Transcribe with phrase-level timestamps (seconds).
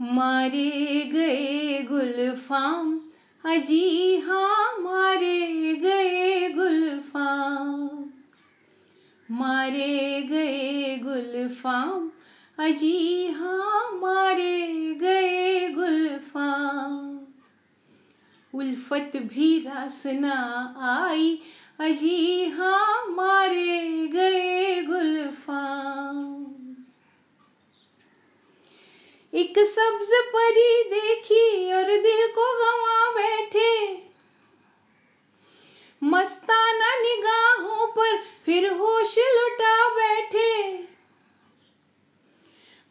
[0.00, 3.00] मारे गए गुलफाम,
[3.44, 8.04] अजी हाँ मारे गए गुलफाम।
[9.30, 12.10] मारे गए गुलफाम,
[12.58, 17.18] अजी हाँ मारे गए गुलफाम।
[18.54, 20.36] उल्फत भी रास ना
[20.80, 21.38] आई,
[21.80, 23.65] अजी हाँ मारे
[29.36, 33.72] एक सब्ज परी देखी और दिल को गवा बैठे।
[36.02, 38.16] मस्ताना निगाहों पर
[38.46, 40.52] फिर होश लुटा बैठे।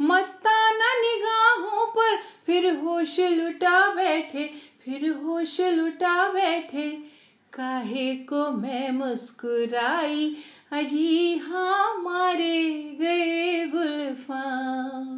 [0.00, 2.16] मस्ताना निगाहों पर
[2.46, 4.44] फिर होश लुटा बैठे,
[4.84, 6.90] फिर होश लुटा बैठे।
[7.52, 10.36] काहे को मैं मुस्कुराई
[10.72, 12.62] अजी हाँ मारे
[13.00, 15.13] गए गुलफाम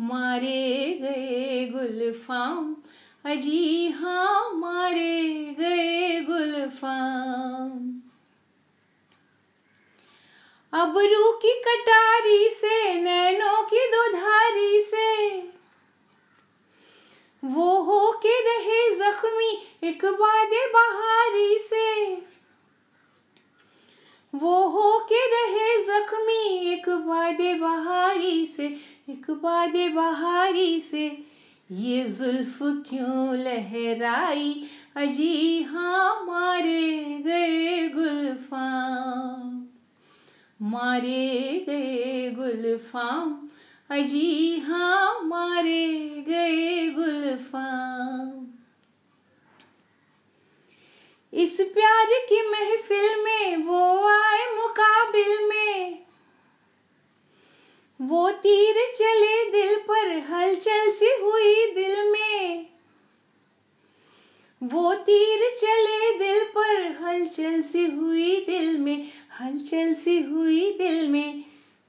[0.00, 2.76] मारे गए गुलफाम।
[3.24, 8.00] अजी हाँ मारे गए गुलफाम।
[10.80, 15.38] अबरू की कटारी से, नैनों की दुधारी से।
[17.44, 22.14] वो हो के रहे जख्मी एक बादे बहारी से।
[24.34, 28.66] वो हो के रहे जख्मी एक बादे बहारी से,
[29.08, 31.24] एक बादे बहारी से।
[31.70, 34.64] ये जुल्फ क्यों लहराई?
[34.96, 39.66] अजी हाँ मारे गए गुलफाम।
[40.62, 43.48] मारे गए गुलफाम।
[43.90, 48.40] अजी हाँ मारे गए गुलफाम।
[51.32, 55.98] इस प्यार की महफिल में वो आए मुकाबिल में
[58.02, 60.08] वो तीर चले दिल पर
[60.54, 62.66] हलचल सी हुई दिल में।
[64.62, 69.08] वो तीर चले दिल पर, हलचल सी हुई दिल में,
[69.40, 71.44] हलचल सी हुई दिल में।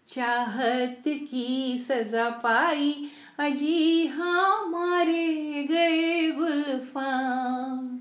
[0.07, 7.99] चाहत की सजा पाई, अजी हाँ मारे गए गुलफाम।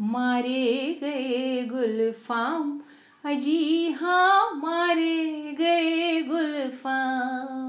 [0.00, 2.80] मारे गए गुलफाम,
[3.24, 7.67] अजी हाँ मारे गए गुलफाम।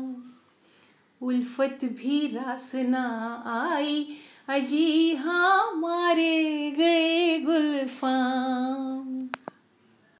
[1.29, 3.06] उल्फत भी रास ना
[3.56, 3.95] आई।
[4.50, 6.38] अजी हाँ मारे